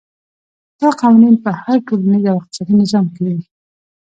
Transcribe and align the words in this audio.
دا 0.79 0.89
قوانین 1.01 1.35
په 1.43 1.51
هر 1.61 1.77
ټولنیز 1.87 2.23
او 2.31 2.35
اقتصادي 2.41 2.73
نظام 2.81 3.05
کې 3.13 3.23
وي. 3.31 3.41